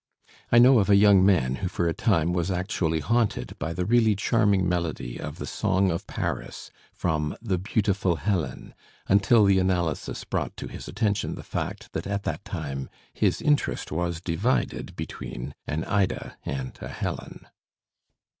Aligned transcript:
I 0.51 0.57
know 0.57 0.79
of 0.79 0.89
a 0.89 0.95
young 0.95 1.23
man 1.23 1.57
who 1.57 1.67
for 1.67 1.87
a 1.87 1.93
time 1.93 2.33
was 2.33 2.49
actually 2.49 3.01
haunted 3.01 3.53
by 3.59 3.71
the 3.71 3.85
really 3.85 4.15
charming 4.15 4.67
melody 4.67 5.19
of 5.21 5.37
the 5.37 5.45
song 5.45 5.91
of 5.91 6.07
Paris, 6.07 6.71
from 6.91 7.37
The 7.39 7.59
Beautiful 7.59 8.15
Helen, 8.15 8.73
until 9.07 9.45
the 9.45 9.59
analysis 9.59 10.23
brought 10.23 10.57
to 10.57 10.67
his 10.67 10.87
attention 10.87 11.35
the 11.35 11.43
fact 11.43 11.93
that 11.93 12.07
at 12.07 12.23
that 12.23 12.43
time 12.43 12.89
his 13.13 13.43
interest 13.43 13.91
was 13.91 14.21
divided 14.21 14.95
between 14.95 15.53
an 15.67 15.83
Ida 15.83 16.35
and 16.45 16.75
a 16.81 16.87
Helen. 16.89 17.45